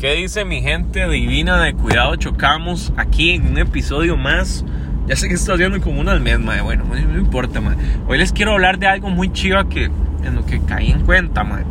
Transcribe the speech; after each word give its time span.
¿Qué 0.00 0.14
dice 0.14 0.46
mi 0.46 0.62
gente 0.62 1.06
divina 1.10 1.62
de 1.62 1.74
Cuidado 1.74 2.16
Chocamos? 2.16 2.90
Aquí 2.96 3.32
en 3.32 3.48
un 3.48 3.58
episodio 3.58 4.16
más. 4.16 4.64
Ya 5.06 5.14
sé 5.14 5.28
que 5.28 5.34
estoy 5.34 5.56
haciendo 5.56 5.78
como 5.82 6.00
uno 6.00 6.10
al. 6.10 6.20
Bueno, 6.22 6.84
no, 6.86 7.18
importa, 7.18 7.60
madre. 7.60 7.76
Hoy 8.08 8.16
les 8.16 8.32
quiero 8.32 8.52
hablar 8.52 8.78
de 8.78 8.86
algo 8.86 9.10
muy 9.10 9.30
chiva 9.30 9.68
que 9.68 9.90
en 10.24 10.36
lo 10.36 10.46
que 10.46 10.58
caí 10.62 10.90
en 10.90 11.04
cuenta, 11.04 11.44
madre. 11.44 11.66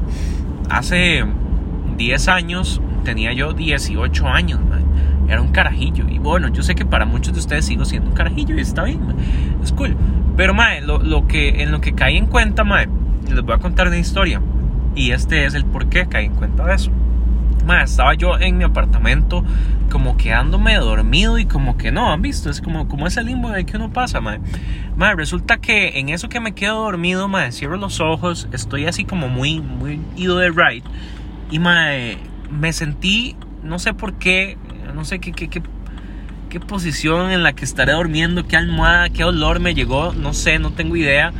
Hace 0.70 1.26
10 1.97 2.28
años 2.28 2.79
tenía 3.04 3.34
yo 3.34 3.54
18 3.54 4.28
años. 4.28 4.59
Era 5.27 5.41
un 5.41 5.52
carajillo. 5.52 6.07
Y 6.07 6.20
bueno, 6.20 6.50
yo 6.50 6.61
sé 6.61 6.75
que 6.75 6.86
para 6.86 7.05
muchos 7.05 7.34
de 7.34 7.39
ustedes 7.39 7.66
sigo 7.66 7.84
siendo 7.84 8.11
un 8.11 8.16
carajillo 8.16 8.55
y 8.55 8.61
está 8.61 8.84
bien, 8.84 9.07
madre. 9.07 9.23
Es 9.64 9.71
cool. 9.71 9.98
Pero, 10.38 10.54
madre, 10.54 10.82
lo, 10.82 11.27
que, 11.27 11.64
en 11.64 11.71
lo 11.71 11.82
que 11.82 11.93
caí 11.93 12.16
en 12.16 12.27
cuenta, 12.27 12.64
madre, 12.64 12.89
les 13.27 13.41
voy 13.41 13.55
a 13.55 13.57
contar 13.57 13.88
una 13.88 13.98
historia. 13.98 14.39
Y 14.93 15.14
este 15.14 15.46
es 15.46 15.55
el 15.55 15.66
por 15.66 15.89
qué 15.89 16.05
caí 16.05 16.27
en 16.27 16.36
cuenta 16.36 16.68
de 16.68 16.75
eso 16.75 16.91
estaba 17.84 18.14
yo 18.14 18.38
en 18.39 18.57
mi 18.57 18.64
apartamento 18.64 19.44
como 19.90 20.18
quedándome 20.18 20.76
dormido 20.76 21.40
y 21.40 21.45
como 21.45 21.77
que 21.77 21.91
no, 21.91 22.12
han 22.12 22.22
visto, 22.22 22.49
es 22.49 22.62
como, 22.62 22.88
como 22.88 23.08
ese 23.08 23.23
limbo 23.23 23.49
de 23.49 23.66
que 23.66 23.77
uno 23.77 23.91
pasa, 23.91 24.22
madre. 24.22 24.41
resulta 25.16 25.58
que 25.58 25.99
en 25.99 26.09
eso 26.09 26.30
que 26.30 26.40
me 26.40 26.54
quedo 26.54 26.84
dormido, 26.84 27.27
madre, 27.27 27.52
cierro 27.52 27.77
los 27.77 27.99
ojos, 27.99 28.48
estoy 28.52 28.85
así 28.85 29.05
como 29.05 29.30
muy, 29.30 29.59
muy 29.59 29.99
ido 30.16 30.38
de 30.38 30.49
right 30.49 30.85
y 31.52 31.59
madre, 31.59 32.18
me 32.52 32.72
sentí, 32.73 33.35
no 33.63 33.80
sé 33.80 33.94
por 33.94 34.13
qué, 34.13 34.57
no 34.94 35.05
sé 35.05 35.20
qué, 35.20 35.32
qué, 35.32 35.49
qué, 35.49 35.62
qué 36.49 36.60
posición 36.60 37.32
en 37.32 37.44
la 37.44 37.54
que 37.54 37.66
estaré 37.66 37.94
durmiendo, 37.94 38.48
qué 38.48 38.57
almohada, 38.57 39.10
qué 39.10 39.23
olor 39.23 39.60
me 39.60 39.73
llegó, 39.73 40.13
no 40.13 40.34
sé, 40.34 40.60
no 40.60 40.71
tengo 40.71 40.96
idea, 40.96 41.34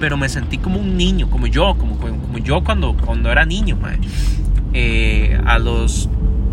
pero 0.00 0.16
me 0.16 0.28
sentí 0.28 0.58
como 0.58 0.80
un 0.80 0.96
niño, 0.96 1.30
como 1.30 1.46
yo, 1.46 1.76
como, 1.78 1.98
como 1.98 2.38
yo 2.38 2.64
cuando, 2.64 2.96
cuando 2.96 3.30
era 3.30 3.44
niño, 3.44 3.76
madre. 3.76 4.00
Eh, 4.74 5.40
a 5.46 5.58
los... 5.58 6.10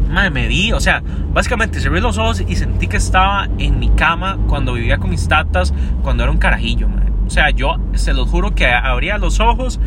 Madre, 0.09 0.29
me 0.29 0.48
di, 0.48 0.73
o 0.73 0.79
sea, 0.79 1.02
básicamente 1.34 1.79
cerré 1.79 2.02
los 2.02 2.17
ojos 2.17 2.43
y 2.45 2.55
sentí 2.55 2.87
que 2.87 2.98
estaba 2.98 3.48
en 3.57 3.79
mi 3.79 3.90
cama 3.90 4.37
cuando 4.48 4.73
vivía 4.73 4.98
con 4.98 5.09
mis 5.09 5.27
tatas, 5.27 5.73
cuando 6.04 6.23
era 6.23 6.32
un 6.32 6.37
carajillo, 6.37 6.90
madre. 6.90 7.12
O 7.26 7.29
sea, 7.29 7.49
yo 7.49 7.77
se 7.93 8.13
los 8.13 8.29
juro 8.29 8.54
que 8.54 8.68
abría 8.68 9.18
los 9.18 9.40
ojos 9.40 9.79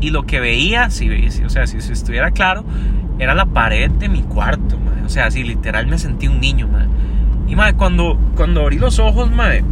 y 0.00 0.10
lo 0.10 0.26
que 0.26 0.38
veía, 0.38 0.90
si, 0.90 1.10
o 1.44 1.50
sea, 1.50 1.66
si, 1.66 1.78
estuviera 1.78 2.30
claro, 2.30 2.64
era 3.18 3.34
la 3.34 3.46
pared 3.46 3.90
de 3.90 4.08
mi 4.08 4.22
cuarto, 4.22 4.78
madre. 4.78 5.02
O 5.04 5.08
sea, 5.08 5.30
si 5.30 5.42
literal 5.42 5.88
me 5.88 5.98
sentí 5.98 6.28
un 6.28 6.40
niño, 6.40 6.68
madre. 6.68 6.86
Y 7.48 7.56
madre, 7.56 7.74
cuando, 7.74 8.16
cuando 8.36 8.62
abrí 8.62 8.78
los 8.78 9.00
ojos, 9.00 9.30
madre, 9.32 9.64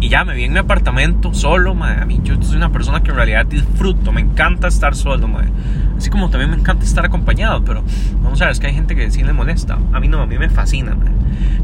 y 0.00 0.08
ya 0.08 0.24
me 0.24 0.34
vi 0.34 0.44
en 0.44 0.52
mi 0.52 0.58
apartamento 0.58 1.34
solo, 1.34 1.74
madre. 1.74 2.02
A 2.02 2.04
mí 2.04 2.20
yo 2.22 2.40
soy 2.40 2.56
una 2.56 2.70
persona 2.70 3.02
que 3.02 3.10
en 3.10 3.16
realidad 3.16 3.46
disfruto, 3.46 4.12
me 4.12 4.20
encanta 4.20 4.68
estar 4.68 4.94
solo, 4.94 5.26
madre. 5.26 5.48
Así 5.98 6.10
como 6.10 6.30
también 6.30 6.50
me 6.50 6.56
encanta 6.56 6.84
estar 6.84 7.04
acompañado, 7.04 7.64
pero 7.64 7.82
vamos 8.22 8.40
a 8.40 8.44
ver, 8.44 8.52
es 8.52 8.60
que 8.60 8.68
hay 8.68 8.74
gente 8.74 8.94
que 8.94 9.10
sí 9.10 9.24
le 9.24 9.32
molesta. 9.32 9.78
A 9.92 9.98
mí 9.98 10.06
no, 10.06 10.22
a 10.22 10.26
mí 10.26 10.38
me 10.38 10.48
fascina, 10.48 10.94
madre. 10.94 11.12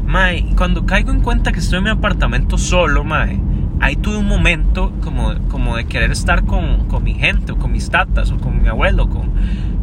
Mae, 0.05 0.45
cuando 0.57 0.85
caigo 0.85 1.11
en 1.11 1.21
cuenta 1.21 1.53
que 1.53 1.59
estoy 1.59 1.77
en 1.77 1.85
mi 1.85 1.89
apartamento 1.89 2.57
solo, 2.57 3.05
madre, 3.05 3.39
ahí 3.79 3.95
tuve 3.95 4.17
un 4.17 4.27
momento 4.27 4.91
como, 5.01 5.33
como 5.47 5.77
de 5.77 5.85
querer 5.85 6.11
estar 6.11 6.45
con, 6.45 6.85
con 6.87 7.03
mi 7.03 7.13
gente, 7.13 7.53
o 7.53 7.57
con 7.57 7.71
mis 7.71 7.89
tatas, 7.89 8.29
o 8.31 8.37
con 8.37 8.61
mi 8.61 8.67
abuelo, 8.67 9.09
con, 9.09 9.31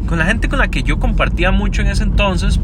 con 0.05 0.19
la 0.19 0.25
gente 0.25 0.47
con 0.49 0.59
la 0.59 0.67
que 0.67 0.83
yo 0.83 0.99
compartía 0.99 1.51
mucho 1.51 1.81
en 1.81 1.87
ese 1.87 2.03
entonces, 2.03 2.59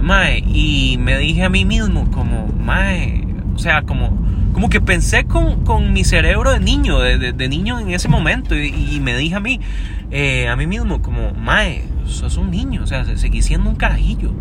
mae, 0.00 0.38
y 0.38 0.96
me 0.98 1.18
dije 1.18 1.44
a 1.44 1.50
mí 1.50 1.66
mismo, 1.66 2.10
como, 2.10 2.46
mae, 2.48 3.26
o 3.54 3.58
sea, 3.58 3.82
como 3.82 4.18
como 4.56 4.70
que 4.70 4.80
pensé 4.80 5.26
con, 5.26 5.66
con 5.66 5.92
mi 5.92 6.02
cerebro 6.02 6.50
de 6.50 6.60
niño, 6.60 6.98
de, 7.00 7.34
de, 7.34 7.48
niño 7.50 7.78
en 7.78 7.90
ese 7.90 8.08
momento, 8.08 8.56
y, 8.56 9.00
me 9.00 9.14
dije 9.14 9.34
a 9.34 9.40
mí, 9.40 9.60
eh, 10.10 10.48
a 10.48 10.56
mí 10.56 10.66
mismo, 10.66 11.02
como, 11.02 11.34
Mae, 11.34 11.84
sos 12.06 12.38
un 12.38 12.50
niño, 12.50 12.82
o 12.82 12.86
sea, 12.86 13.04
seguí 13.18 13.42
siendo 13.42 13.68
un 13.68 13.76
carajillo, 13.76 14.32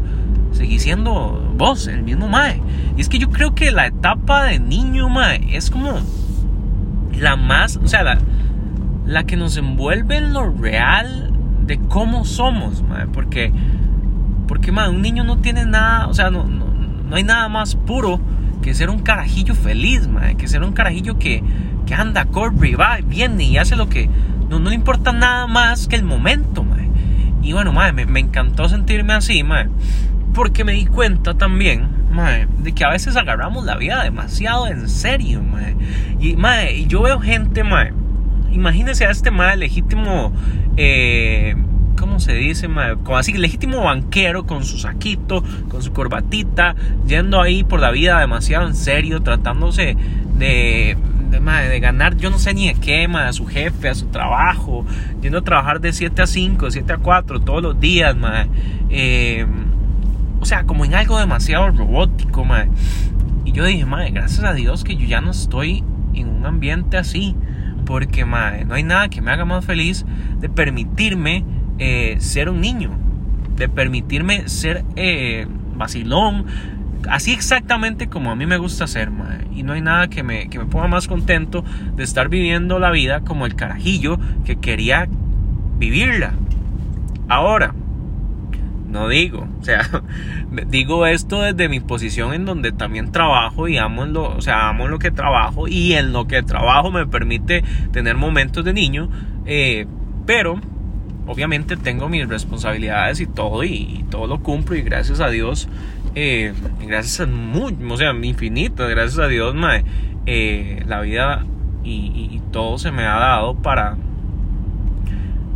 seguí 0.54 0.80
siendo 0.80 1.54
vos, 1.58 1.88
el 1.88 2.04
mismo 2.04 2.30
Mae. 2.30 2.62
Y 2.96 3.02
es 3.02 3.10
que 3.10 3.20
yo 3.20 3.30
creo 3.30 3.56
que 3.56 3.72
la 3.72 3.88
etapa 3.88 4.46
de 4.46 4.58
niño, 4.58 5.10
Mae, 5.10 5.54
es 5.54 5.70
como 5.70 6.00
la 7.20 7.36
más, 7.36 7.76
o 7.76 7.88
sea, 7.90 8.04
la, 8.04 8.18
la 9.06 9.26
que 9.26 9.36
nos 9.36 9.58
envuelve 9.58 10.16
en 10.16 10.32
lo 10.32 10.50
real 10.50 11.34
de 11.68 11.78
cómo 11.78 12.24
somos, 12.24 12.84
Mae, 12.84 13.08
porque, 13.08 13.52
porque, 14.48 14.72
Mae, 14.72 14.88
un 14.88 15.02
niño 15.02 15.26
no 15.26 15.40
tiene 15.40 15.66
nada, 15.66 16.08
o 16.08 16.14
sea, 16.14 16.30
no, 16.30 16.46
no, 16.46 16.68
no 16.68 17.16
hay 17.18 17.24
nada 17.24 17.50
más 17.50 17.76
puro 17.76 18.22
que 18.66 18.74
ser 18.74 18.90
un 18.90 18.98
carajillo 18.98 19.54
feliz, 19.54 20.08
madre, 20.08 20.38
que 20.38 20.48
ser 20.48 20.64
un 20.64 20.74
carajillo 20.74 21.20
que, 21.20 21.44
que 21.86 21.94
anda, 21.94 22.26
corre 22.26 22.70
y 22.70 22.74
va, 22.74 22.98
viene 23.06 23.44
y 23.44 23.60
hace 23.60 23.76
lo 23.76 23.90
que 23.90 24.10
no, 24.50 24.58
no 24.58 24.74
importa 24.74 25.12
nada 25.12 25.46
más 25.46 25.88
que 25.88 25.96
el 25.96 26.04
momento, 26.04 26.64
madre. 26.64 26.90
Y 27.44 27.54
bueno, 27.54 27.72
madre, 27.74 27.94
me, 27.94 28.08
me 28.08 28.22
encantó 28.22 28.68
sentirme 28.68 29.14
así, 29.14 29.44
madre, 29.44 29.70
porque 30.34 30.64
me 30.64 30.72
di 30.72 30.88
cuenta 30.88 31.36
también, 31.36 31.88
madre, 32.12 32.48
de 32.58 32.74
que 32.74 32.84
a 32.84 32.90
veces 32.90 33.16
agarramos 33.16 33.66
la 33.66 33.78
vida 33.78 34.04
demasiado 34.04 34.66
en 34.66 34.90
serio, 34.90 35.44
madre. 35.44 35.76
Y, 36.20 36.36
madre, 36.36 36.76
y 36.76 36.88
yo 36.88 37.04
veo 37.04 37.20
gente, 37.20 37.64
madre, 37.64 37.94
imagínese 38.52 39.06
a 39.06 39.12
este 39.12 39.30
madre 39.30 39.58
legítimo, 39.58 40.34
eh, 40.76 41.56
¿cómo 41.98 42.20
se 42.20 42.34
dice? 42.34 42.68
Como 43.04 43.18
así, 43.18 43.34
legítimo 43.34 43.84
banquero 43.84 44.46
con 44.46 44.64
su 44.64 44.78
saquito, 44.78 45.44
con 45.70 45.82
su 45.82 45.94
corbatita, 45.94 46.76
yendo 47.08 47.42
ahí 47.42 47.64
por 47.64 47.80
la 47.80 47.92
vida 47.92 48.20
demasiado 48.20 48.68
en 48.68 48.76
serio, 48.76 49.22
tratándose 49.22 49.96
de, 50.38 50.98
de, 51.30 51.80
ganar, 51.80 52.18
yo 52.18 52.30
no 52.30 52.40
sé 52.40 52.54
ni 52.54 52.68
de 52.68 52.76
qué, 52.76 53.06
a 53.06 53.34
su 53.34 53.46
jefe, 53.46 53.90
a 53.90 53.96
su 53.96 54.08
trabajo, 54.08 54.86
yendo 55.22 55.40
a 55.40 55.42
trabajar 55.42 55.82
de 55.82 55.94
7 55.94 56.22
a 56.22 56.28
5, 56.28 56.72
7 56.72 56.94
a 56.94 56.98
4 56.98 57.42
todos 57.42 57.62
los 57.62 57.80
días, 57.80 58.16
eh, 58.90 59.46
o 60.40 60.46
sea, 60.46 60.66
como 60.66 60.86
en 60.86 60.94
algo 60.94 61.20
demasiado 61.20 61.70
robótico, 61.72 62.46
Y 63.46 63.52
yo 63.52 63.66
dije, 63.66 63.86
madre, 63.86 64.12
gracias 64.12 64.44
a 64.44 64.54
Dios 64.54 64.84
que 64.84 64.96
yo 64.96 65.08
ya 65.08 65.22
no 65.22 65.32
estoy 65.32 65.84
en 66.14 66.30
un 66.30 66.46
ambiente 66.46 66.98
así. 66.98 67.36
Porque, 67.86 68.26
madre, 68.26 68.66
no 68.66 68.74
hay 68.74 68.84
nada 68.84 69.10
que 69.10 69.22
me 69.22 69.32
haga 69.32 69.46
más 69.46 69.64
feliz 69.64 70.06
de 70.40 70.50
permitirme 70.50 71.46
eh, 71.80 72.18
ser 72.20 72.50
un 72.50 72.62
niño, 72.62 72.92
de 73.56 73.70
permitirme 73.70 74.48
ser 74.50 74.84
eh, 74.96 75.48
vacilón, 75.76 76.46
así 77.10 77.34
exactamente 77.34 78.08
como 78.08 78.32
a 78.32 78.36
mí 78.36 78.46
me 78.46 78.58
gusta 78.58 78.88
ser, 78.88 79.10
Y 79.54 79.64
no 79.64 79.74
hay 79.74 79.82
nada 79.82 80.08
que 80.08 80.24
me, 80.24 80.50
que 80.50 80.60
me 80.60 80.66
ponga 80.66 80.88
más 80.88 81.08
contento 81.08 81.64
de 81.96 82.04
estar 82.04 82.30
viviendo 82.30 82.80
la 82.80 82.92
vida 82.92 83.22
como 83.22 83.46
el 83.46 83.56
carajillo 83.56 84.20
que 84.44 84.58
quería 84.58 85.08
vivirla. 85.78 86.34
Ahora, 87.28 87.74
no 88.88 89.10
digo, 89.10 89.48
o 89.60 89.64
sea, 89.64 89.82
digo 90.68 91.06
esto 91.06 91.42
desde 91.42 91.70
mi 91.70 91.80
posición 91.80 92.34
en 92.34 92.46
donde 92.46 92.72
también 92.72 93.12
trabajo 93.12 93.68
y 93.68 93.78
amo 93.78 94.06
lo, 94.06 94.36
o 94.36 94.42
sea, 94.42 94.70
amo 94.70 94.88
lo 94.88 95.00
que 95.00 95.12
trabajo 95.12 95.68
y 95.68 95.94
en 95.94 96.14
lo 96.14 96.28
que 96.28 96.44
trabajo 96.44 96.92
me 96.92 97.06
permite 97.06 97.64
tener 97.92 98.16
momentos 98.16 98.64
de 98.64 98.74
niño, 98.74 99.10
eh, 99.46 99.86
pero 100.26 100.62
obviamente 101.28 101.78
tengo 101.78 102.10
mis 102.10 102.28
responsabilidades 102.28 103.20
y 103.20 103.28
todo, 103.28 103.64
y, 103.64 104.06
todo 104.10 104.28
lo 104.28 104.42
cumplo, 104.42 104.76
y 104.76 104.82
gracias 104.82 105.20
a 105.20 105.30
Dios, 105.30 105.68
eh, 106.14 106.54
gracias 106.86 107.22
a 107.22 107.26
muy, 107.26 107.76
o 107.90 107.98
sea, 107.98 108.14
infinito, 108.14 108.88
gracias 108.88 109.20
a 109.20 109.28
Dios, 109.28 109.56
eh, 110.26 110.84
la 110.88 111.02
vida 111.02 111.46
y, 111.84 112.42
todo 112.52 112.78
se 112.78 112.90
me 112.90 113.04
ha 113.04 113.18
dado 113.18 113.56
para, 113.56 113.98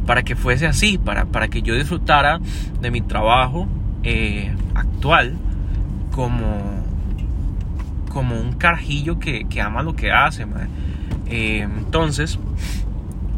para 0.06 0.24
que 0.24 0.36
fuese 0.36 0.68
así, 0.68 0.98
para, 0.98 1.26
para 1.26 1.48
que 1.48 1.62
yo 1.62 1.76
disfrutara 1.76 2.42
de 2.82 2.92
mi 2.92 3.00
trabajo 3.00 3.70
eh, 4.04 4.54
actual 4.76 5.38
como, 6.12 6.84
como 8.10 8.36
un 8.38 8.52
carajillo 8.52 9.18
que, 9.18 9.46
que 9.46 9.62
ama 9.62 9.82
lo 9.82 9.96
que 9.96 10.12
hace, 10.12 10.46
entonces, 11.30 12.38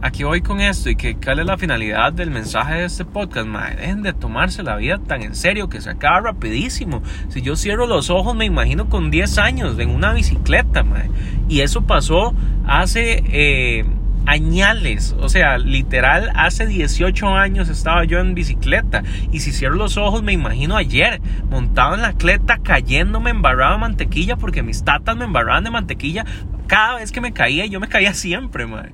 aquí 0.01 0.23
voy 0.23 0.41
con 0.41 0.59
esto 0.61 0.89
y 0.89 0.95
que 0.95 1.15
cuál 1.15 1.39
es 1.39 1.45
la 1.45 1.57
finalidad 1.57 2.11
del 2.13 2.31
mensaje 2.31 2.75
de 2.75 2.85
este 2.85 3.05
podcast, 3.05 3.47
madre. 3.47 3.75
Dejen 3.77 4.01
de 4.01 4.13
tomarse 4.13 4.63
la 4.63 4.75
vida 4.75 4.97
tan 4.97 5.21
en 5.21 5.35
serio 5.35 5.69
que 5.69 5.81
se 5.81 5.89
acaba 5.89 6.21
rapidísimo. 6.21 7.01
Si 7.29 7.41
yo 7.41 7.55
cierro 7.55 7.87
los 7.87 8.09
ojos, 8.09 8.35
me 8.35 8.45
imagino 8.45 8.89
con 8.89 9.11
10 9.11 9.37
años 9.37 9.79
en 9.79 9.89
una 9.89 10.13
bicicleta, 10.13 10.83
madre. 10.83 11.09
Y 11.47 11.61
eso 11.61 11.83
pasó 11.83 12.33
hace 12.65 13.23
eh, 13.27 13.85
añales. 14.25 15.15
O 15.19 15.29
sea, 15.29 15.57
literal, 15.57 16.31
hace 16.35 16.65
18 16.65 17.27
años 17.29 17.69
estaba 17.69 18.03
yo 18.03 18.19
en 18.19 18.33
bicicleta. 18.33 19.03
Y 19.31 19.39
si 19.39 19.51
cierro 19.51 19.75
los 19.75 19.97
ojos, 19.97 20.23
me 20.23 20.33
imagino 20.33 20.77
ayer, 20.77 21.21
montado 21.49 21.95
en 21.95 22.01
la 22.01 22.13
cleta, 22.13 22.57
cayéndome 22.57 23.29
embarrado 23.29 23.73
de 23.73 23.79
mantequilla 23.79 24.35
porque 24.35 24.63
mis 24.63 24.83
tatas 24.83 25.15
me 25.15 25.25
embarraban 25.25 25.63
de 25.63 25.71
mantequilla 25.71 26.25
cada 26.67 26.95
vez 26.95 27.11
que 27.11 27.21
me 27.21 27.33
caía. 27.33 27.65
Yo 27.65 27.79
me 27.79 27.87
caía 27.87 28.13
siempre, 28.13 28.65
madre. 28.65 28.93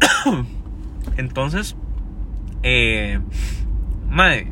Entonces, 1.16 1.76
eh, 2.62 3.20
madre, 4.08 4.48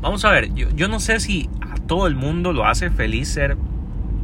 vamos 0.00 0.24
a 0.24 0.30
ver, 0.30 0.52
yo, 0.54 0.88
no 0.88 1.00
sé 1.00 1.20
si 1.20 1.48
a 1.60 1.76
todo 1.76 2.06
el 2.06 2.14
mundo 2.14 2.52
lo 2.52 2.66
hace 2.66 2.90
feliz 2.90 3.28
ser 3.28 3.56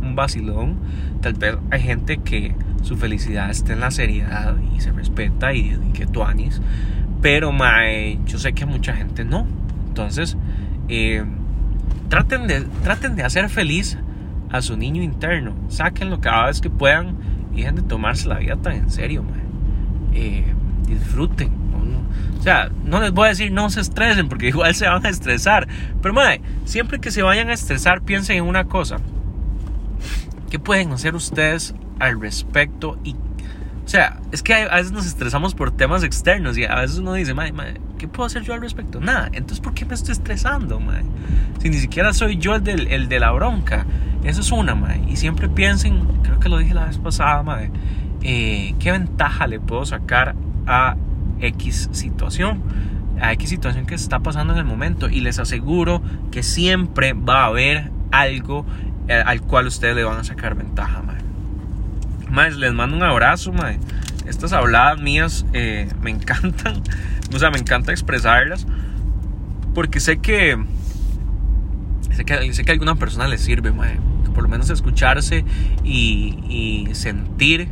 un 0.02 0.14
vacilón. 0.16 0.78
Tal 1.20 1.34
vez 1.34 1.56
hay 1.70 1.80
gente 1.80 2.18
que 2.18 2.54
su 2.82 2.96
felicidad 2.96 3.50
está 3.50 3.72
en 3.72 3.80
la 3.80 3.90
seriedad 3.90 4.56
y 4.74 4.80
se 4.80 4.92
respeta 4.92 5.52
y, 5.52 5.78
que 5.92 6.06
tú 6.06 6.22
anis. 6.22 6.60
Pero, 7.22 7.52
mae, 7.52 8.18
yo 8.26 8.38
sé 8.38 8.52
que 8.52 8.66
mucha 8.66 8.94
gente 8.94 9.24
no. 9.24 9.46
Entonces, 9.88 10.36
Eh, 10.92 11.24
traten, 12.08 12.48
de, 12.48 12.62
traten 12.82 13.14
de 13.14 13.22
hacer 13.22 13.48
feliz 13.48 13.96
a 14.50 14.60
su 14.60 14.76
niño 14.76 15.02
interno. 15.02 15.54
Sáquenlo 15.68 16.20
cada 16.20 16.46
vez 16.46 16.60
que 16.60 16.68
puedan 16.68 17.16
y 17.54 17.58
dejen 17.58 17.76
de 17.76 17.82
tomarse 17.82 18.28
la 18.28 18.38
vida 18.38 18.56
tan 18.56 18.72
en 18.74 18.90
serio, 18.90 19.22
mae. 19.22 19.39
Eh, 20.12 20.44
disfruten. 20.86 21.60
O 22.38 22.42
sea, 22.42 22.70
no 22.86 23.00
les 23.00 23.12
voy 23.12 23.26
a 23.26 23.28
decir 23.28 23.52
no 23.52 23.68
se 23.68 23.82
estresen 23.82 24.30
porque 24.30 24.48
igual 24.48 24.74
se 24.74 24.88
van 24.88 25.04
a 25.04 25.08
estresar. 25.08 25.68
Pero 26.00 26.14
mae, 26.14 26.40
siempre 26.64 26.98
que 26.98 27.10
se 27.10 27.22
vayan 27.22 27.50
a 27.50 27.52
estresar, 27.52 28.02
piensen 28.02 28.38
en 28.38 28.44
una 28.44 28.64
cosa. 28.64 28.96
¿Qué 30.50 30.58
pueden 30.58 30.92
hacer 30.92 31.14
ustedes 31.14 31.74
al 31.98 32.20
respecto? 32.20 32.98
Y, 33.04 33.12
o 33.12 33.88
sea, 33.88 34.20
es 34.32 34.42
que 34.42 34.54
a 34.54 34.76
veces 34.76 34.90
nos 34.90 35.06
estresamos 35.06 35.54
por 35.54 35.70
temas 35.70 36.02
externos 36.02 36.56
y 36.56 36.64
a 36.64 36.76
veces 36.76 36.98
uno 36.98 37.12
dice, 37.12 37.34
mae, 37.34 37.52
mae 37.52 37.74
¿qué 37.98 38.08
puedo 38.08 38.26
hacer 38.26 38.42
yo 38.42 38.54
al 38.54 38.62
respecto? 38.62 38.98
Nada. 38.98 39.28
Entonces, 39.32 39.60
¿por 39.60 39.74
qué 39.74 39.84
me 39.84 39.94
estoy 39.94 40.12
estresando, 40.12 40.80
mae? 40.80 41.02
Si 41.60 41.68
ni 41.68 41.76
siquiera 41.76 42.14
soy 42.14 42.38
yo 42.38 42.54
el, 42.54 42.64
del, 42.64 42.86
el 42.88 43.08
de 43.08 43.20
la 43.20 43.30
bronca. 43.32 43.84
Eso 44.24 44.40
es 44.40 44.50
una, 44.50 44.74
mae. 44.74 45.04
Y 45.06 45.16
siempre 45.16 45.48
piensen, 45.50 46.06
creo 46.22 46.40
que 46.40 46.48
lo 46.48 46.56
dije 46.56 46.72
la 46.72 46.86
vez 46.86 46.98
pasada, 46.98 47.42
mae, 47.42 47.70
eh, 48.22 48.74
¿qué 48.78 48.92
ventaja 48.92 49.46
le 49.46 49.60
puedo 49.60 49.84
sacar 49.84 50.34
a 50.66 50.96
X 51.40 51.88
situación? 51.92 52.62
A 53.20 53.32
X 53.32 53.50
situación 53.50 53.86
que 53.86 53.94
está 53.94 54.20
pasando 54.20 54.52
en 54.52 54.58
el 54.58 54.64
momento. 54.64 55.08
Y 55.08 55.20
les 55.20 55.38
aseguro 55.38 56.02
que 56.30 56.42
siempre 56.42 57.12
va 57.12 57.42
a 57.42 57.46
haber 57.46 57.90
algo 58.10 58.66
eh, 59.08 59.22
al 59.24 59.42
cual 59.42 59.66
ustedes 59.66 59.96
le 59.96 60.04
van 60.04 60.18
a 60.18 60.24
sacar 60.24 60.54
ventaja, 60.54 61.02
mae. 61.02 61.16
Mae, 62.30 62.52
les 62.52 62.72
mando 62.72 62.96
un 62.96 63.02
abrazo. 63.02 63.52
Estas 64.26 64.52
habladas 64.52 65.00
mías 65.00 65.44
eh, 65.52 65.88
me 66.00 66.10
encantan. 66.10 66.82
O 67.34 67.38
sea, 67.38 67.50
me 67.50 67.58
encanta 67.58 67.92
expresarlas. 67.92 68.66
Porque 69.74 70.00
sé 70.00 70.18
que. 70.18 70.56
Sé 72.12 72.24
que, 72.24 72.52
sé 72.52 72.64
que 72.64 72.70
a 72.70 72.74
alguna 72.74 72.96
persona 72.96 73.28
le 73.28 73.38
sirve, 73.38 73.72
por 74.34 74.42
lo 74.42 74.48
menos 74.48 74.70
escucharse 74.70 75.44
y, 75.84 76.88
sentir 76.92 77.68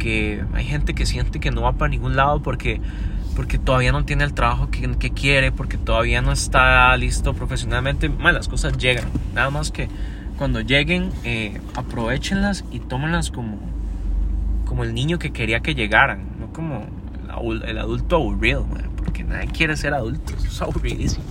que 0.00 0.42
hay 0.52 0.64
gente 0.64 0.94
que 0.94 1.06
siente 1.06 1.38
que 1.38 1.52
no 1.52 1.62
va 1.62 1.74
para 1.74 1.90
ningún 1.90 2.16
lado 2.16 2.42
porque, 2.42 2.80
porque 3.36 3.58
todavía 3.58 3.92
no 3.92 4.04
tiene 4.04 4.24
el 4.24 4.34
trabajo 4.34 4.70
que, 4.72 4.90
que 4.98 5.10
quiere, 5.10 5.52
porque 5.52 5.76
todavía 5.76 6.22
no 6.22 6.32
está 6.32 6.96
listo 6.96 7.34
profesionalmente. 7.34 8.08
Mae, 8.08 8.32
las 8.32 8.48
cosas 8.48 8.76
llegan. 8.76 9.04
Nada 9.34 9.50
más 9.50 9.70
que 9.70 9.88
cuando 10.36 10.60
lleguen, 10.60 11.12
eh, 11.22 11.60
aprovechenlas 11.76 12.64
y 12.72 12.80
tómenlas 12.80 13.30
como 13.30 13.70
como 14.70 14.84
el 14.84 14.94
niño 14.94 15.18
que 15.18 15.32
quería 15.32 15.60
que 15.60 15.74
llegaran, 15.74 16.28
no 16.38 16.52
como 16.52 16.86
el 17.66 17.76
adulto 17.76 18.14
aburrido, 18.14 18.68
porque 18.96 19.24
nadie 19.24 19.48
quiere 19.48 19.76
ser 19.76 19.94
adulto, 19.94 20.32
eso 20.38 20.46
es 20.46 20.62
aburridísimo. 20.62 21.24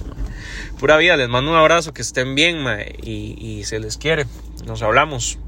Pura 0.78 0.98
vida, 0.98 1.16
les 1.16 1.30
mando 1.30 1.52
un 1.52 1.58
abrazo, 1.58 1.94
que 1.94 2.02
estén 2.02 2.36
bien 2.36 2.58
y, 3.02 3.38
y 3.40 3.64
se 3.64 3.80
les 3.80 3.98
quiere. 3.98 4.26
Nos 4.68 4.82
hablamos. 4.82 5.40